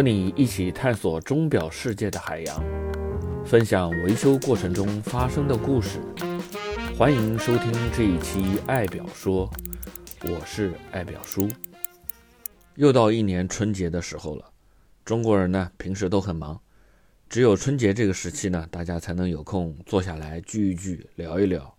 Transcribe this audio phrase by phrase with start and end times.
[0.00, 2.64] 和你一起探索钟表世界的海洋，
[3.44, 5.98] 分享维修过程中发生的故事。
[6.96, 9.46] 欢迎收听这一期《爱表说》，
[10.32, 11.46] 我是爱表叔。
[12.76, 14.50] 又到一年春节的时候了，
[15.04, 16.58] 中国人呢平时都很忙，
[17.28, 21.76] 只有春节这个时期呢，大家才能有空坐下来聚一聚，聊一聊。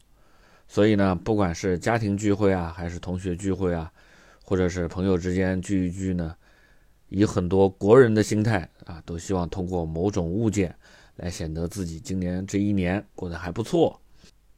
[0.67, 3.91] 所以呢，不管是家庭聚会啊，还是同学聚会啊，
[4.45, 6.35] 或者是朋友之间聚一聚呢。
[7.11, 10.73] 以很多国人的心态啊，都希望通过某种物件
[11.17, 13.99] 来显得自己今年这一年过得还不错。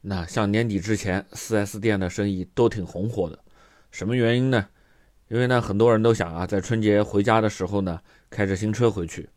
[0.00, 3.36] 那像年底之前，4S 店的生意都挺红火的。
[3.90, 4.64] 什么原因呢？
[5.28, 8.00] 因为呢，很多人都想啊，在春节回家的时候呢，
[8.30, 9.28] 开着新车回去。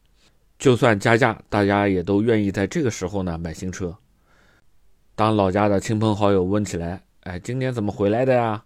[0.59, 3.97] 就算加价，大家也都愿意在这个时候呢买新车。
[5.16, 8.63] 当老家的亲朋好友问起来：“哎，今年怎么回来的呀？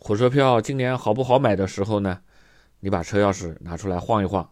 [0.00, 2.18] 火车票今年好不好买？”的时候呢？
[2.84, 4.50] 你把车钥匙拿出来晃一晃，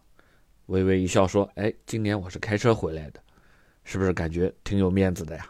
[0.67, 3.19] 微微一笑说：“哎，今年我是开车回来的，
[3.83, 5.45] 是不是感觉挺有面子的呀？”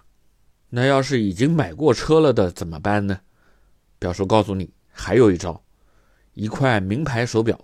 [0.67, 3.19] 那要是已经买过车了的怎么办呢？
[3.99, 5.61] 表叔告诉你，还有一招，
[6.33, 7.55] 一块名牌手表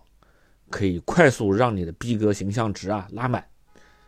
[0.69, 3.43] 可以快速让你的逼格形象值啊拉满，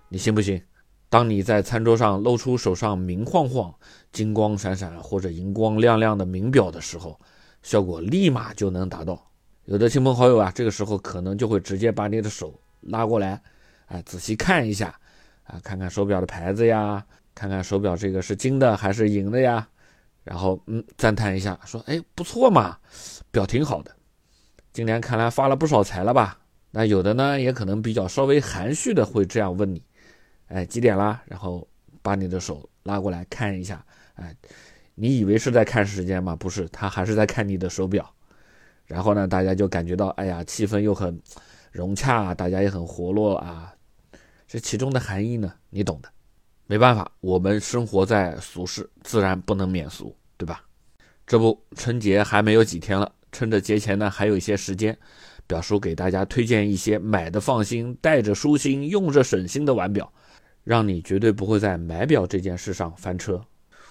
[0.10, 0.64] 你信不信？
[1.10, 3.74] 当你在餐桌上露出手上明晃晃、
[4.12, 7.20] 金光闪闪或者银光亮亮的名表的时候，
[7.64, 9.29] 效果立马就能达到。
[9.70, 13.40] 有的亲朋好友啊，这个时候可能就会直接把你的手拉过来，
[13.86, 15.00] 哎，仔细看一下，
[15.44, 19.70] 啊，看看手表的牌子呀，看看手表这个是金的还是银的呀，
[20.24, 22.80] 然后嗯，赞叹一下，说，哎，不错嘛，
[23.30, 23.96] 表挺好的，
[24.74, 26.40] 今年看来发了不少财了吧？
[26.72, 29.84] 那有的呢，也可能比较稍微含蓄的会这样问你，
[30.48, 31.22] 哎，几点啦？
[31.28, 31.68] 然后
[32.02, 34.36] 把你的手拉过来看一下，哎，
[34.96, 36.36] 你以为是在看时间吗？
[36.36, 38.12] 不是，他还是在看你的手表。
[38.90, 41.22] 然后呢，大家就感觉到，哎呀，气氛又很
[41.72, 43.72] 融洽，大家也很活络啊。
[44.48, 46.10] 这其中的含义呢，你懂的。
[46.66, 50.64] 没办法，我们生活在俗世，自然不能免俗，对吧？
[51.28, 54.98] 这不，春节还没有几天了，趁着节前呢还有一些时间，
[55.46, 60.12] 表叔给大家推荐一些买的放心、戴着舒心、用着省心的腕表，
[60.64, 63.40] 让你绝对不会在买表这件事上翻车。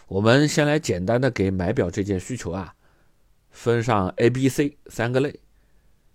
[0.08, 2.74] 我们先来简单的给买表这件需求啊。
[3.58, 5.40] 分上 A、B、C 三个类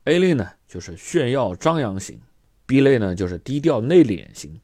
[0.05, 2.21] ，A 类呢就是炫耀张扬型
[2.65, 4.61] ，B 类呢就是低调内敛型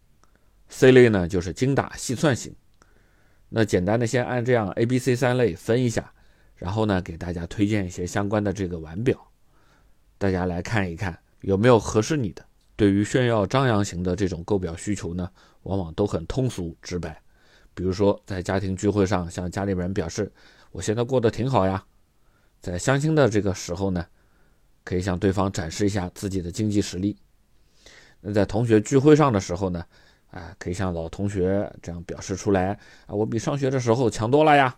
[0.69, 2.55] ，C 类呢就是精打细算型。
[3.49, 6.13] 那简单的先按这样 A、B、C 三类分一下，
[6.55, 9.29] 然后呢给大家推荐一些相关的这个腕表，
[10.17, 12.45] 大家来看一看有没有合适你的。
[12.77, 15.29] 对于炫耀张扬型的这种购表需求呢，
[15.63, 17.21] 往往都很通俗直白，
[17.73, 20.31] 比如说在家庭聚会上向家里人表示，
[20.71, 21.83] 我现在过得挺好呀。
[22.61, 24.05] 在相亲的这个时候呢，
[24.83, 27.15] 可以向对方展示一下自己的经济实力。
[28.21, 29.85] 那在同学聚会上的时候呢，
[30.31, 34.75] 啊，可以向老同学这样表示出来啊，我比上学的时候强多了呀。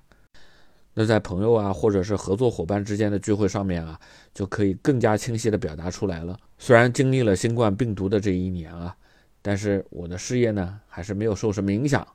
[0.94, 4.00] 那在朋友啊，或者是合作伙伴之间的聚会上面啊，
[4.34, 6.38] 就可以更加清晰的表达出来了。
[6.60, 8.96] 虽然经历了新冠病毒的这一年啊，
[9.42, 12.06] 但是我的事业呢，还是没有受什么影响，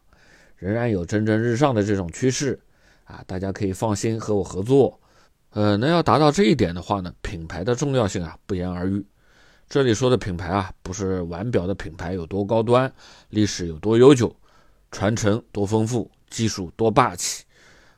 [0.56, 2.60] 仍然有蒸蒸日上的这种趋势
[3.04, 5.00] 啊，大家可以放心和我合作。
[5.56, 9.02] 呃，那要达到这一点的话呢，品牌的重要性啊不言而喻。
[9.70, 12.92] 这里说的品牌啊，不是腕表的品牌有多高端，
[13.30, 14.36] 历史有多悠久，
[14.90, 17.42] 传承多丰富，技术多霸气，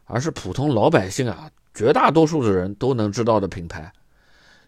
[0.04, 3.92] 而是普通老百姓啊，绝大多数的人都能知道的品牌。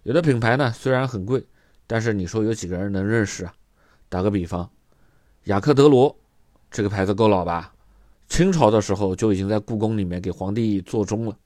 [0.03, 1.47] 有的品牌呢虽然很贵，
[1.87, 3.55] 但是你说有几个人能认识啊？
[4.09, 4.69] 打个比方，
[5.45, 6.19] 雅克德罗
[6.73, 7.73] 这个牌子够老吧？
[8.29, 11.37] 清朝的时候就已经在故宫里面给皇帝做钟了。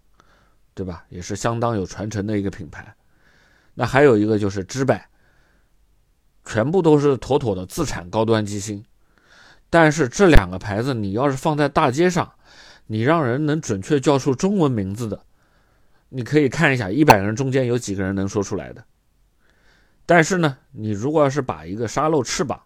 [0.74, 1.04] 对吧？
[1.08, 2.94] 也是相当有传承的一个品牌。
[3.74, 5.00] 那还有一个就是知柏，
[6.44, 8.84] 全部都是妥妥的自产高端机芯。
[9.70, 12.32] 但是这两个牌子，你要是放在大街上，
[12.86, 15.24] 你让人能准确叫出中文名字的，
[16.08, 18.84] 你可以看一下，一百人中间有几个人能说出来的。
[20.06, 22.60] 但是呢，你如果要是把一个沙漏翅膀、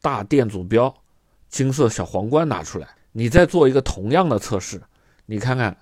[0.00, 0.94] 大电阻标、
[1.48, 4.80] 金色小皇冠拿出来，你再做一个同样的测试，
[5.26, 5.76] 你看看。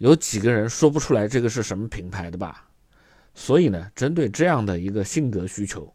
[0.00, 2.66] 有几个人说不出来这个是什么品牌的吧？
[3.34, 5.92] 所以呢，针对这样的一个性格需求，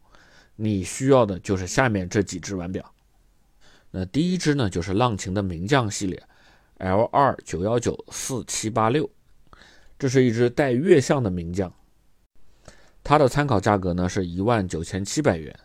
[0.56, 2.94] 你需要的就是下面这几只腕表。
[3.90, 6.22] 那第一只呢，就是浪琴的名将系列
[6.78, 9.10] ，L 二九幺九四七八六，
[9.98, 11.74] 这是一只带月相的名将，
[13.04, 15.60] 它的参考价格呢是一万九千七百元。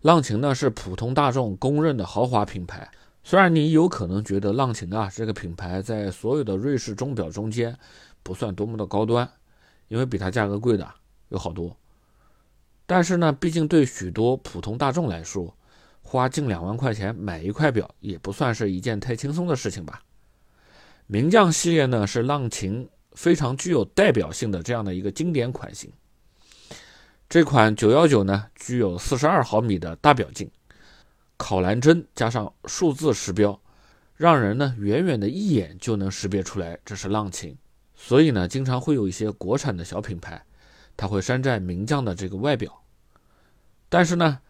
[0.00, 2.90] 浪琴呢是普通大众公认的豪华品牌。
[3.22, 7.78] 虽然你有可能觉得浪琴啊这个品牌在所有的瑞士钟表中间
[8.22, 9.30] 不算多么的高端，
[9.88, 10.88] 因为比它价格贵的
[11.28, 11.76] 有好多，
[12.86, 15.54] 但是呢，毕竟对许多普通大众来说，
[16.02, 20.02] 花近两万块钱买一块表也不算是一件太轻松的事情吧。
[21.06, 25.92] 名匠系列呢是浪琴非常具有代表性的这样的一个经典款型。
[27.28, 30.50] 这款九幺九呢具有四十二毫米的大表径，
[31.42, 33.58] 考蓝针加上数字时标，
[34.14, 37.56] 让人呢远远的一眼就能识别出来这是浪琴。
[37.94, 40.44] 所以呢，经常会有一些国产的小品牌，
[40.98, 42.82] 它会山寨名将的这个外表。
[43.88, 44.40] 但是呢，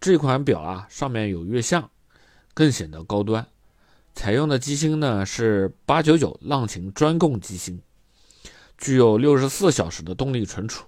[0.00, 1.90] 这款表啊上面有月相，
[2.54, 3.46] 更显得高端。
[4.14, 7.78] 采用的机芯呢是八九九浪琴专供机芯，
[8.78, 10.86] 具有六十四小时的动力存储。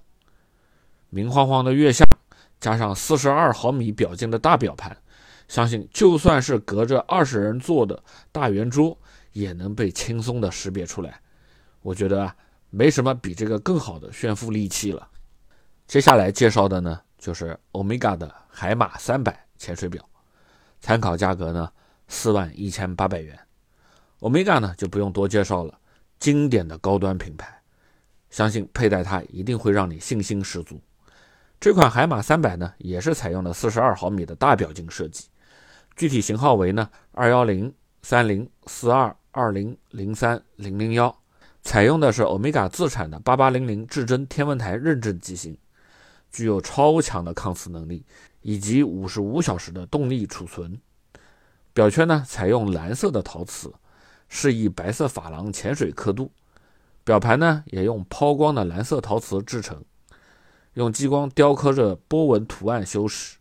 [1.11, 2.07] 明晃晃的月相，
[2.59, 4.97] 加上四十二毫米表径的大表盘，
[5.51, 8.01] 相信就算是隔着二十人坐的
[8.31, 8.97] 大圆桌，
[9.33, 11.21] 也能被轻松的识别出来。
[11.83, 12.37] 我觉得啊，
[12.71, 15.09] 没什么比这个更好的炫富利器了。
[15.89, 17.01] 接下来介绍的呢。
[17.21, 20.03] 就是欧米伽的海马三百潜水表，
[20.81, 21.71] 参考价格呢
[22.09, 23.39] 四万一千八百元。
[24.21, 25.79] 欧米伽呢就不用多介绍了，
[26.19, 27.61] 经典的高端品牌，
[28.31, 30.81] 相信佩戴它一定会让你信心十足。
[31.61, 35.27] 这款海马三百呢也是采用了四十二毫米的大表径设计，
[36.01, 41.15] 具体型号为呢二幺零三零四二二零零三零零幺，
[41.61, 45.59] 采用的是欧米伽自产的八八零零至臻天文台认证机型。
[46.33, 48.03] 具有超强的抗磁能力，
[48.41, 50.81] 以及五十五小时的动力储存。
[51.75, 53.71] 表圈呢采用蓝色的陶瓷，
[54.31, 56.33] 适宜白色珐琅潜水刻度。
[57.05, 59.85] 表盘呢也用抛光的蓝色陶瓷制成，
[60.73, 63.37] 用激光雕刻着波纹图案修饰，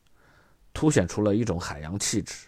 [0.74, 2.48] 凸显出了一种海洋气质。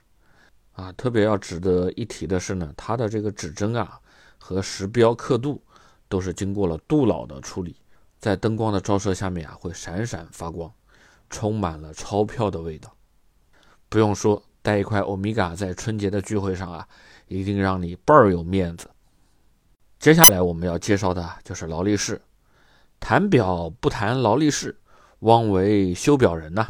[0.81, 3.99] 啊，特别要值得一提的是呢，它的这个指针啊
[4.39, 5.61] 和时标刻度
[6.09, 7.75] 都是经过了镀老的处理。
[8.19, 10.71] 在灯光的照射下面啊，会闪闪发光，
[11.29, 12.91] 充满了钞票的味道。
[13.89, 16.87] 不用说，带一块欧米伽在春节的聚会上啊，
[17.27, 18.87] 一定让你倍儿有面子。
[19.99, 22.21] 接下来我们要介绍的就是劳力士。
[22.99, 24.77] 谈表不谈劳力士，
[25.19, 26.67] 枉为修表人呐。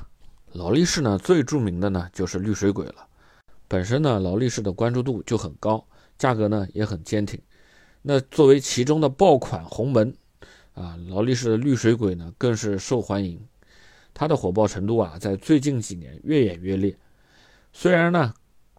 [0.54, 3.08] 劳力士呢，最著名的呢就是绿水鬼了。
[3.72, 5.88] 本身呢，劳力士的关注度就很高，
[6.18, 7.42] 价格呢也很坚挺。
[8.02, 10.14] 那作为其中的爆款红门。
[10.74, 13.40] 啊，劳力士的绿水鬼呢更是受欢迎，
[14.14, 16.98] 它的火爆程度啊，在最近几年越演越烈。
[17.72, 18.34] 虽然呢，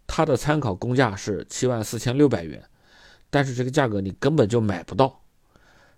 [0.06, 2.62] 它的参考工价是七万四千六百元，
[3.30, 5.22] 但是这个价格你根本就买不到，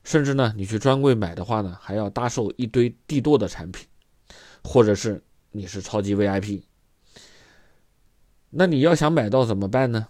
[0.03, 3.87] 甚至呢，你去专柜买的话呢，还要搭售一堆地垛的产品，
[4.65, 6.63] 或者是你是超级 VIP。
[8.57, 10.07] 那你要想买到怎么办呢？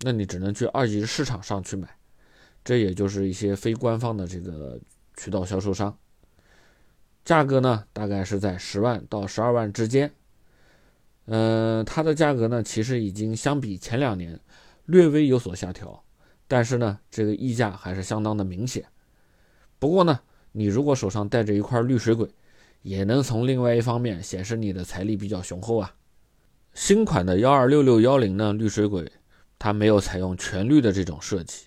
[0.00, 1.88] 那你只能去二级市场上去买，
[2.64, 4.78] 这也就是一些非官方的这个。
[5.16, 5.94] 渠道销售商，
[7.26, 10.10] 价格呢大概是在十万到十二万之间。
[11.26, 14.40] 嗯，它的价格呢其实已经相比前两年
[14.86, 16.02] 略微有所下调，
[16.48, 18.86] 但是呢这个溢价还是相当的明显。
[19.78, 20.20] 不过呢，
[20.52, 22.26] 你如果手上带着一块绿水鬼，
[22.80, 25.94] 也能从另外一方面显示你的财力比较雄厚啊。
[26.72, 29.10] 新款的幺二六六幺零呢绿水鬼，
[29.58, 31.66] 它没有采用全绿的这种设计，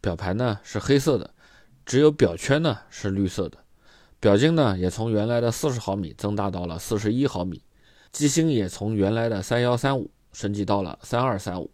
[0.00, 1.30] 表盘呢是黑色的。
[1.84, 3.58] 只有表圈呢是绿色的，
[4.18, 7.62] 表径呢也从原来的四十毫米增大到了四十一毫米，
[8.10, 11.70] 机芯也从原来的三幺三五升级到了三二三五。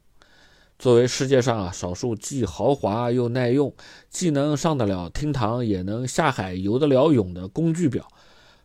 [0.79, 3.73] 作为世界上啊少数既豪华又耐用，
[4.11, 8.07] 既能上得了厅堂，也能下海游得了泳的工具表，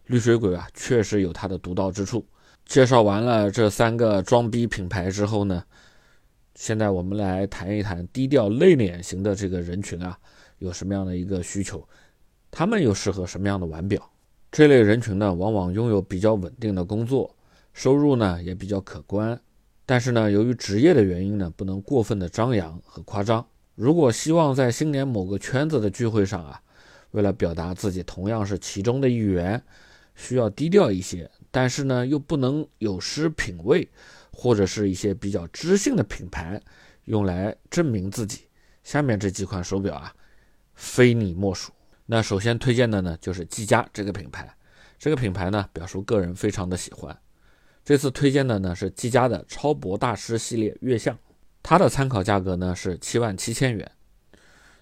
[0.05, 2.25] 绿水鬼啊确实有它的独到之处。
[2.67, 5.63] 介绍完了这三个装逼品牌之后呢，
[6.53, 10.17] 现在我们来谈一谈低调内敛型的这个人群啊。
[10.59, 11.87] 有什么样的一个需求，
[12.49, 14.01] 他们又适合什么样的腕表？
[14.51, 17.33] 这类人群呢，往往拥有比较稳定的工作，
[17.73, 19.39] 收入呢也比较可观。
[19.85, 23.45] 但是呢，由于职业的原因呢，不能过分的张扬和夸张。
[23.75, 26.59] 如果希望在新年某个圈子的聚会上啊，
[27.11, 29.63] 为了表达自己同样是其中的一员，
[30.15, 33.89] 需要低调一些，但是呢又不能有失品味，
[34.31, 36.61] 或者是一些比较知性的品牌，
[37.05, 38.41] 用来证明自己。
[38.83, 40.13] 下面这几款手表啊。
[40.75, 41.71] 非你莫属。
[42.05, 44.55] 那首先推荐的呢，就是技嘉这个品牌。
[44.99, 47.19] 这个品牌呢，表叔个人非常的喜欢。
[47.83, 51.17] 这次推荐的呢是技嘉的超薄大师系列月相，
[51.63, 53.91] 它的参考价格呢是七万七千元。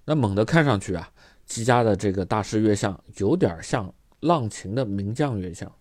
[0.03, 1.09] 那猛的看上去啊，
[1.45, 5.71] 技嘉的这个大师月相有点像浪琴的名将月相。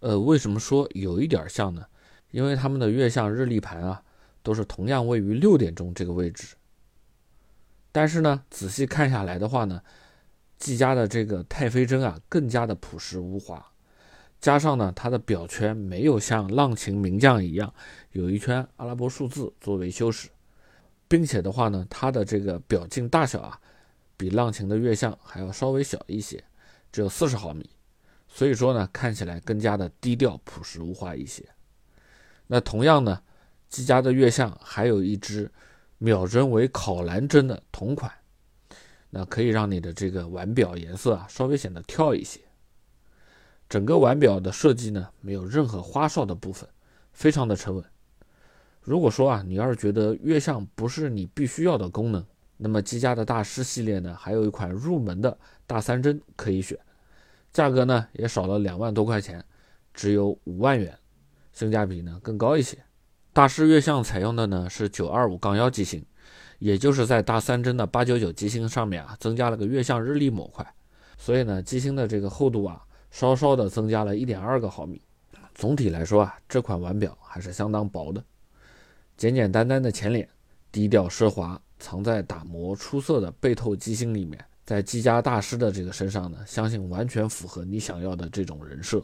[0.00, 1.86] 呃，为什么说有一点像呢？
[2.30, 4.02] 因为他们的月相日历盘啊，
[4.42, 6.54] 都是同样位于六点钟这个位置。
[7.92, 9.82] 但是呢，仔细看下来的话呢，
[10.58, 13.64] 技嘉的这个太妃针啊，更加的朴实无华。
[14.40, 17.74] 加上呢，它的表圈没有像浪琴名将一样
[18.12, 20.30] 有一圈阿拉伯数字作为修饰，
[21.08, 23.60] 并且的话呢，它的这个表径大小啊，
[24.16, 26.42] 比浪琴的月相还要稍微小一些，
[26.90, 27.68] 只有四十毫米，
[28.32, 31.44] 所以说呢，看起来更加的低调朴实无华一些。
[32.46, 33.20] 那同样呢，
[33.68, 35.50] 积家的月相还有一只
[35.98, 38.10] 秒针为考蓝针的同款，
[39.10, 42.40] 那可以让你的这个腕表颜色啊稍微显得跳一些。
[43.68, 46.68] 整个腕表的设计呢，没有任何花哨的部分，
[47.12, 47.84] 非常的沉稳。
[48.80, 52.24] 如果说啊，你要是觉得月相不是你必须要的功能，
[52.56, 56.76] 那么积家的大师系列呢，还有一款入门的大三针可以选，
[57.52, 59.44] 价格呢也少了两万多块钱，
[59.92, 60.98] 只有五万元，
[61.52, 62.78] 性价比呢更高一些。
[63.32, 66.04] 大师月相采用的呢是九二五杠幺机芯，
[66.58, 70.66] 也就是在大三针的八九九机芯上面啊增加了个月相日历模块，
[71.16, 72.84] 所以呢机芯的这个厚度啊。
[73.12, 75.02] 稍稍的增加了一点二个毫米，
[75.52, 78.22] 总体来说啊，这款腕表还是相当薄的，
[79.16, 80.28] 简简单单的前脸，
[80.70, 84.38] 低调奢华，藏在打磨出色的背透机芯里面，
[84.70, 89.02] 在积家大师的这个身上呢，相信完全符合你想要的这种人设。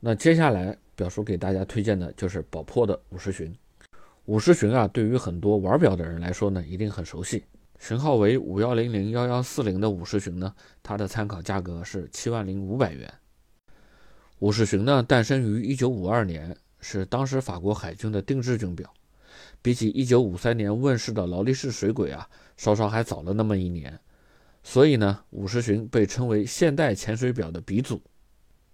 [0.00, 3.54] 那接下来表叔给大家推荐的就是宝珀的五十巡，
[4.24, 7.44] 五十巡啊，对于很多玩表的人来说呢，一定很熟悉，
[7.78, 10.52] 型号为五幺零零幺幺四零的五十巡呢，
[10.82, 13.08] 它的参考价格是七万零五百元。
[14.40, 18.92] 五十巡呢，诞生于一九五二年，是当时法国海军的定制军表，
[19.62, 23.96] 比起一九五三年问世的劳力士水鬼啊，稍稍还早了那么一年，
[24.64, 28.02] 所以呢，五十寻被称为现代潜水表的鼻祖。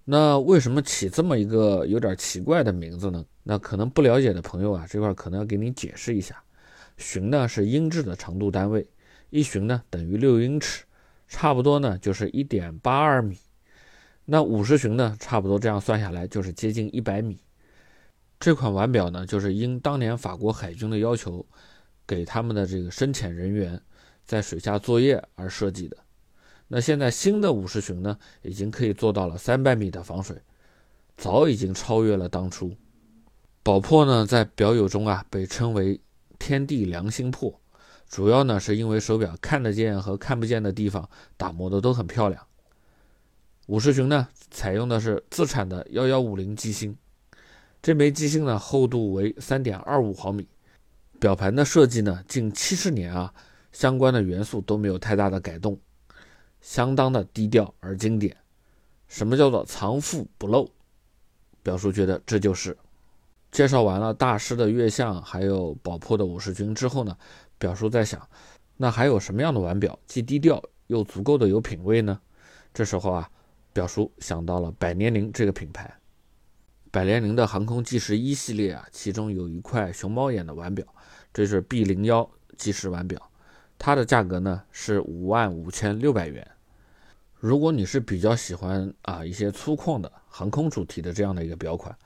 [0.05, 3.23] 那为什么起这么一个有点奇怪的名字呢？
[3.43, 6.43] 那可能不了解的朋友啊，这块可能要给你解释一下，
[6.97, 8.89] 寻呢是英制的长度单位，
[9.31, 10.85] 一寻呢等于六英尺，
[11.29, 13.37] 差不多呢就是一点八二米。
[14.25, 17.39] 那五十寻呢，差不多这样算下来就是接近一百米。
[18.39, 21.45] 这款腕表呢，就是因当年法国海军的要求，
[22.07, 23.81] 给他们的这个深潜人员
[24.31, 25.97] 在水下作业而设计的。
[26.69, 30.41] 那现在新的五十巡呢，已经可以做到了三百米的防水，
[31.17, 32.73] 早已经超越了当初。
[33.65, 36.01] 宝珀呢，在表友中啊，被称为
[36.39, 37.61] “天地良心珀”，
[38.09, 42.41] 主要呢是因为手表看得见和看不见的地方打磨的都很漂亮。
[43.67, 46.97] 五十巡呢，采用的是自产的幺幺五零机芯，
[47.83, 50.47] 这枚机芯呢厚度为三点二五毫米，
[51.19, 53.35] 表盘的设计呢近七十年啊，
[53.73, 55.79] 相关的元素都没有太大的改动，
[56.61, 58.37] 相当的低调而经典。
[59.09, 60.71] 什么叫做藏富不露？
[61.63, 62.77] 表叔觉得这就是
[63.51, 67.17] 介绍完了大师的月相，还有宝珀的五十巡之后呢，
[67.59, 68.29] 表叔在想，
[68.77, 72.21] 那还有什么样的腕表既低调又足够的有品位呢？
[72.73, 73.31] 这时候啊。
[73.73, 75.95] 表叔想到了百年灵这个品牌，
[76.91, 80.85] 百年灵的航空计时一系列啊，其中有一块熊猫眼的腕表，
[81.33, 83.30] 这是 B 零幺计时腕表，
[83.83, 86.47] 它的价格呢是五万五千六百元。
[87.35, 91.97] 如果你是比较喜欢啊一些粗犷的航空主题的这样的一个表款，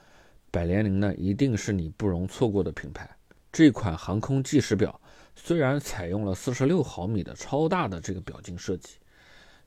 [0.53, 3.11] 百年灵呢一定是你不容错过的品牌。
[3.51, 5.01] 这款航空计时表
[5.35, 8.99] 虽然采用了四十六毫米的超大的这个表径设计。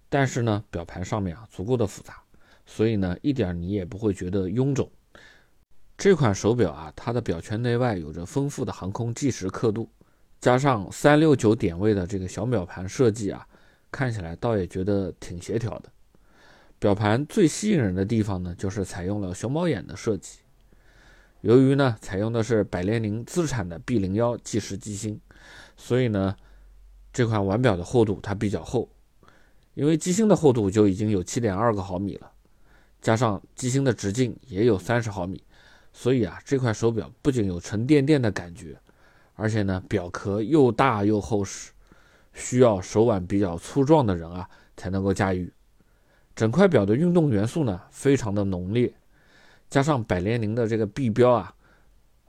[0.07, 2.23] 但是呢，表盘上面啊足够的复杂，
[2.65, 4.89] 所以呢一点你也不会觉得臃肿。
[5.97, 9.89] 这款手表啊，它的表圈内外有着丰富的航空计时刻度，
[10.39, 13.47] 加上三六九点位的这个小表盘设计啊，
[13.91, 15.91] 看起来倒也觉得挺协调的。
[16.79, 20.39] 表盘最吸引人的地方呢，就是采用了熊猫眼的设计。
[21.41, 25.19] 由于呢采用的是百年灵自产的 B 零幺计时机芯，
[25.75, 26.35] 所以呢
[27.11, 28.89] 这款腕表的厚度它比较厚。
[29.73, 32.31] 因为机芯的厚度就已经有七点二个毫米了，
[32.99, 35.43] 加上机芯的直径也有三十毫米，
[35.93, 38.75] 所以啊，这块手表不仅有沉甸甸的感觉，
[39.37, 41.71] 而且呢，表壳又大又厚实，
[42.33, 45.53] 需要手腕比较粗壮的人啊才能够驾驭。
[46.35, 48.93] 整块表的运动元素呢非常的浓烈，
[49.69, 51.53] 加上百年灵的这个臂标啊，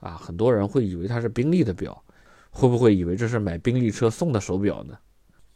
[0.00, 2.04] 啊，很多人会以为它是宾利的表，
[2.50, 4.96] 会不会以为这是买宾利车送的手表呢？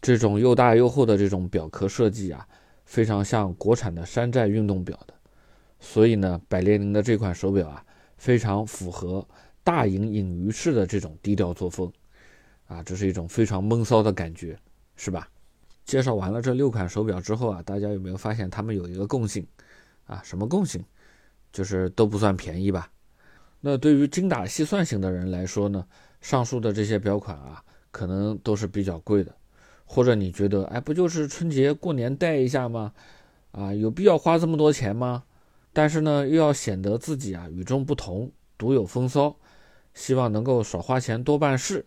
[0.01, 2.49] 这种又大又厚的这种表壳设计啊，
[2.85, 5.15] 非常像国产的山寨运动表的，
[5.79, 7.85] 所以呢，百年灵的这款手表啊，
[8.17, 9.27] 非常符合
[9.65, 11.93] 大隐隐于市的这种低调作风，
[12.67, 14.59] 啊，这是一种非常闷骚的感觉，
[14.97, 15.29] 是吧？
[15.85, 19.47] 介绍完了这六款手表之后啊，大家有没有发现它们有一个共性？
[20.07, 20.83] 啊，什么共性？
[21.53, 22.91] 就是都不算便宜吧？
[23.61, 25.87] 那对于精打细算型的人来说呢，
[26.21, 29.35] 上述的这些表款啊，可能都是比较贵的。
[29.85, 32.93] 或者你觉得，哎，不就是春节过年戴一下吗？
[33.51, 35.25] 啊，有必要花这么多钱吗？
[35.73, 39.37] 但是呢，又要显得自己啊与众不同、独有风骚，
[39.95, 41.85] 希望能够少花钱多办事。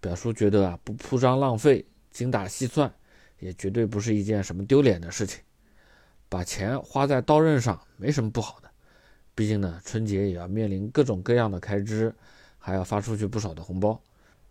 [0.00, 2.92] 表叔觉得啊，不铺张浪费、精打细算，
[3.38, 5.40] 也绝对不是一件什么丢脸的事情。
[6.28, 8.70] 把钱花在刀刃上没什么不好的，
[9.34, 12.14] 毕竟呢，春节也要面临各种各样的开支，
[12.58, 14.00] 还要发出去不少的红包。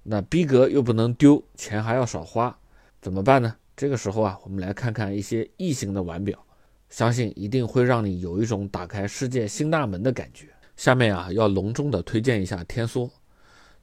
[0.04, 2.58] 那逼格又不能丢，钱还要少花，
[3.02, 3.56] 怎么办呢？
[3.76, 6.46] 这个时候啊，我们来看看一些异形的腕表。
[6.90, 10.48] 相信一定会让你有一种打开世界新大门的感觉。
[10.82, 13.08] 下面啊，要隆重的推荐一下天梭。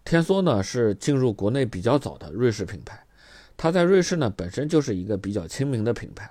[0.05, 3.07] 天梭呢是进入国内比较早的瑞士品牌，
[3.57, 6.29] 它在瑞士呢本身就是一个比较亲民的品牌。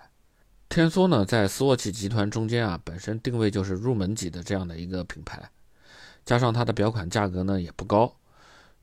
[0.68, 5.42] 天梭呢在斯沃琪集团中间啊，本身定位就是入门级的这样的一个品牌，
[6.26, 8.14] 加上它的表款价格呢也不高，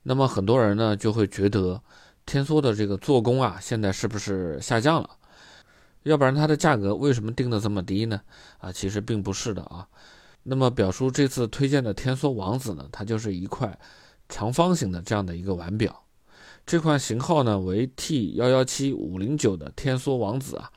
[0.01, 1.79] 那么很多人呢就会觉得
[2.25, 5.09] 天梭的这个做工啊，现在是不是下降了？
[6.01, 8.19] 要不然它的价格为什么定的这么低呢？
[8.57, 9.87] 啊，其实并不是的啊。
[10.47, 13.79] 那么表叔这次推荐的天梭王子呢，它就是一块
[14.29, 16.03] 长方形的这样的一个腕表。
[16.67, 20.69] 这款型号呢为 T 幺幺七五零九的天梭王子啊，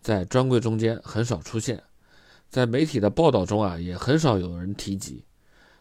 [0.00, 1.82] 在专柜中间很少出现，
[2.48, 5.26] 在媒体的报道中啊也很少有人提及，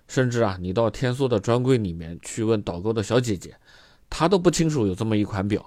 [0.09, 3.55] 甚至啊你到天梭的专柜里面去问导购的小姐姐，
[4.09, 5.65] 她都不清楚有这么一款表。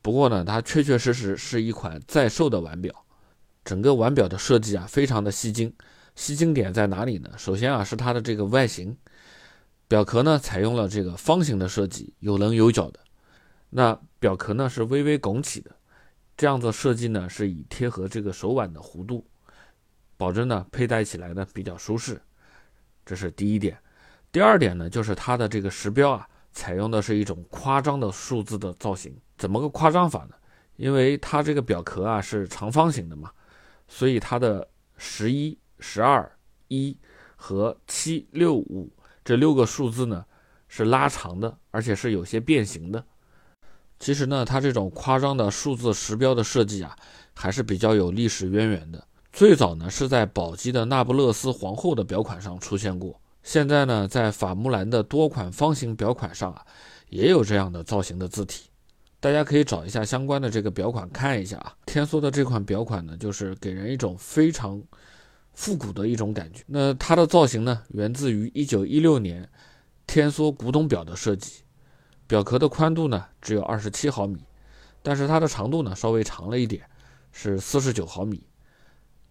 [0.00, 3.04] 不过呢，它确确实实是一款在售的腕表，
[3.64, 5.74] 整个腕表的设计啊，非常的吸睛。
[6.14, 7.30] 吸睛点在哪里呢？
[7.36, 8.96] 首先啊，是它的这个外形，
[9.88, 13.00] 表壳呢采用了这个方形的设计，有棱有角的。
[13.70, 15.74] 那表壳呢是微微拱起的，
[16.36, 19.26] 这样子设计呢是以贴合这个手腕的弧度，
[20.16, 22.20] 保证呢佩戴起来呢比较舒适。
[23.04, 23.78] 这是第一点。
[24.30, 26.28] 第二点呢，就是它的这个时标啊。
[26.54, 30.34] 采用的是一种夸张的数字的造型，怎么个夸张法呢？
[30.76, 33.30] 因为它这个表壳啊是长方形的嘛，
[33.88, 36.30] 所以它的十一、十二、
[36.68, 36.96] 一
[37.36, 38.90] 和七六五
[39.24, 40.24] 这六个数字呢
[40.68, 43.04] 是拉长的，而且是有些变形的。
[43.98, 46.96] 其实呢，它这种夸张的数字时标的设计啊，
[47.34, 49.06] 还是比较有历史渊源的。
[49.32, 53.20] 最早呢是在宝玑的那不勒斯皇后的表款上出现过。
[53.42, 56.66] 现在呢，在法穆兰的多款方形表款上啊，
[57.08, 58.68] 也有这样的造型的字体，
[59.20, 61.74] 大家可以找一下相关的这个表款看一下啊。
[61.86, 64.82] 天梭的这款表款呢，就是给人一种非常
[65.54, 66.62] 复古的一种感觉。
[66.66, 69.48] 那它的造型呢，源自于1916年
[70.06, 71.62] 天梭古董表的设计，
[72.26, 74.44] 表壳的宽度呢只有27毫米，
[75.02, 76.82] 但是它的长度呢稍微长了一点，
[77.32, 78.46] 是49毫米，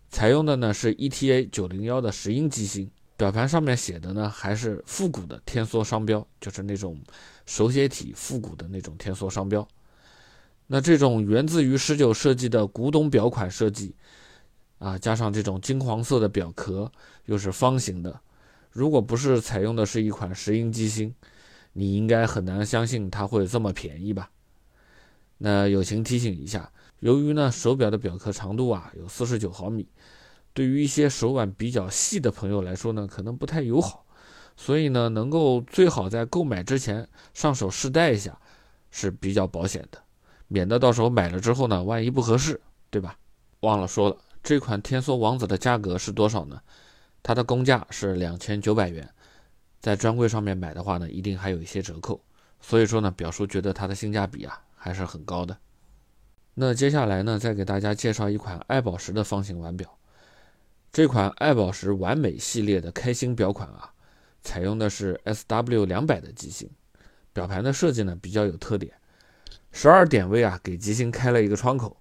[0.10, 2.90] 采用的呢是 ETA 901的石英机芯。
[3.18, 7.00] 表盘上面写的呢，还是复古的天梭商标，就是那种
[7.46, 9.68] 手写体复古的那种天梭商标。
[10.66, 13.94] 那这种源自于十九世纪的古董表款设计，
[14.82, 16.92] 啊，加上这种金黄色的表壳，
[17.26, 18.20] 又是方形的，
[18.72, 21.14] 如果不是采用的是一款石英机芯，
[21.74, 24.32] 你应该很难相信它会这么便宜吧？
[25.38, 29.88] 那友情提醒一下，由于呢手表的表壳长度啊有四十九毫米。
[30.52, 34.04] 对于一些手腕比较细的朋友来说呢，可能不太友好，
[34.58, 38.36] 所以呢，能够最好在购买之前上手试戴一下，
[38.90, 40.02] 是比较保险的，
[40.48, 43.16] 免得到时候买了之后呢，万一不合适，对吧？
[43.62, 46.62] 忘了说了，这款天梭王子的价格是多少呢？
[47.24, 49.08] 它的公价是两千九百元，
[49.80, 52.20] 在专柜上面买的话呢，一定还有一些折扣，
[52.60, 55.56] 所以说呢，表叔觉得它的性价比啊还是很高的。
[56.56, 59.98] 那接下来呢，再给大家介绍一款爱宝石的方形腕表。
[60.92, 63.94] 这款爱宝石完美系列的开心表款啊，
[64.42, 66.70] 采用的是 SW 两百的机芯，
[67.32, 68.94] 表盘的设计呢比较有特点，
[69.72, 71.96] 十二点位啊给机芯开了一个窗口，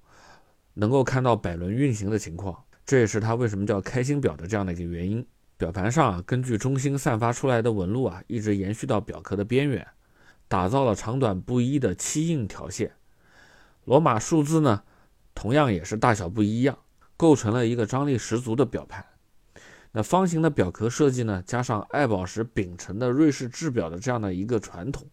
[0.75, 5.27] 能够看到摆轮运行的情况，这也是它为什么叫开心表的这样的一个原因。
[5.57, 9.87] 表盘上啊，根据中心散发出来的纹路啊，一直延续到表壳的边缘，
[10.49, 12.93] 打造了长短不一的七印条线，
[13.85, 14.83] 罗马数字呢，
[15.35, 16.79] 同样也是大小不一样。
[17.17, 19.05] 构成了一个张力十足的表盘。
[19.93, 25.07] 那方形的表壳设计呢，加上爱宝石秉承的瑞士制表的这样的一个传统，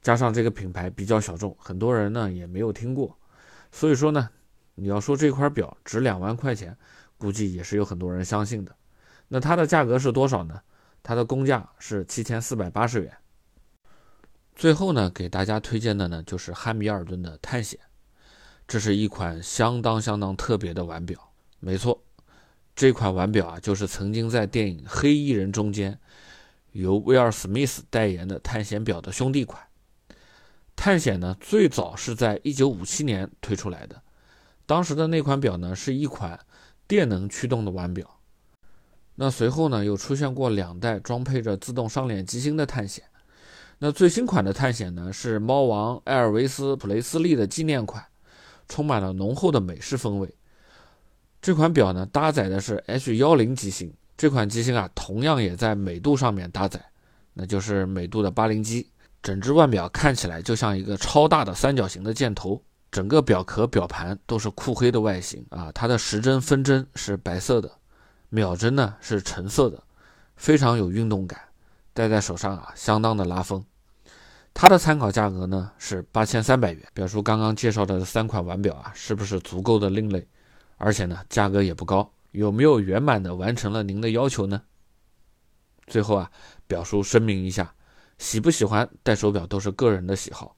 [0.00, 3.16] 加上这个品牌比较小众，很多人呢也没有听过。
[3.72, 4.30] 所以说呢，
[4.76, 6.76] 你要说这块表值两万块钱，
[7.18, 8.76] 估计也是有很多人相信的。
[9.28, 10.60] 那它的价格是多少呢？
[11.02, 13.12] 它的公价是七千四百八十元。
[14.54, 17.80] 最后呢，给大家推荐的呢就是汉密尔顿的探险。
[18.68, 22.02] 这是一款相当相当特别的腕表，没错，
[22.76, 25.98] 这款腕表啊，就是曾经在电影《黑衣人》中间
[26.70, 29.60] 由威尔·史密斯代言的探险表的兄弟款。
[30.82, 34.02] 探险呢，最早是在1957年推出来的，
[34.66, 36.36] 当时的那款表呢，是一款
[36.88, 38.18] 电能驱动的腕表，
[39.14, 43.04] 那随后呢，又出现过两代装配着自动上脸机芯的探险。
[43.78, 48.04] 那最新款的探险呢，是猫王艾尔维斯·普雷斯利的纪念款，
[48.66, 50.34] 充满了浓厚的美式风味。
[51.40, 56.84] 这款表呢，搭载的是 H 幺零机芯，这款机芯啊，同样也在美度上面搭载，
[57.34, 58.88] 那就是美度的八零机。
[59.22, 65.70] 整只腕表看起来就像一个超大的三角形的箭头，整个表壳、表盘都是酷黑的外形啊。
[65.72, 67.70] 它的时针、分针是白色的，
[68.30, 69.82] 秒针呢是橙色的，
[70.36, 71.40] 非常有运动感，
[71.94, 73.64] 戴在手上啊，相当的拉风。
[74.52, 76.82] 它的参考价格呢是八千三百元。
[76.92, 80.26] 表叔刚刚介绍的三款腕表啊，是不是足够的另类？
[80.76, 82.12] 而且呢，价格也不高。
[82.32, 84.62] 有没有圆满的完成了您的要求呢？
[85.86, 86.30] 最后啊，
[86.66, 87.72] 表叔声明一下，
[88.22, 90.54] 喜不喜欢戴手表都是个人的喜好。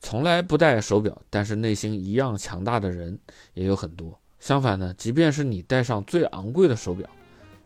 [0.00, 3.18] 从来不戴手表，但是内心一样强大的人
[3.52, 4.18] 也有很多。
[4.40, 7.06] 相反呢，即便是你戴上最昂贵的手表，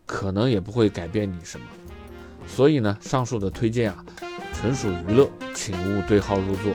[0.05, 1.67] 可能也不会改变你什么。
[2.45, 4.05] 所以呢，上述的推荐啊。
[4.53, 6.73] 纯属娱乐，请勿对号入座。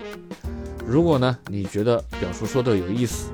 [0.87, 3.31] 如果呢，你觉得表叔说的有意思，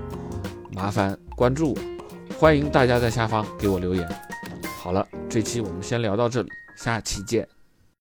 [0.72, 4.10] 麻烦关注我，欢迎大家在下方给我留言。
[4.80, 7.57] 好了，这期我们先聊到这里，下期见。